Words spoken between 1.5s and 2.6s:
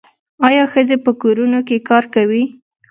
کې کار کوي؟